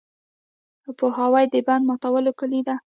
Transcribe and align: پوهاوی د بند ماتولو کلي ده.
پوهاوی 0.99 1.45
د 1.53 1.55
بند 1.67 1.83
ماتولو 1.89 2.31
کلي 2.39 2.61
ده. 2.67 2.75